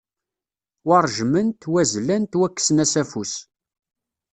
[0.87, 3.33] Wa ṛejmen-t, wa zlan-t, wa kksen-as afus.